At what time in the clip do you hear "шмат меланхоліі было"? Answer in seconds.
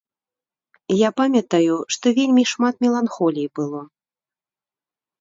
2.55-3.81